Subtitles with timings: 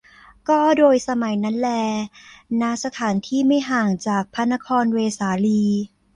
[0.49, 1.69] ก็โดยสมัยนั้นแล
[2.61, 5.63] ณ สถานที่ไม่ห่างจากพระนครเวสาลี